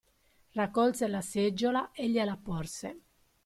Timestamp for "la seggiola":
1.05-1.91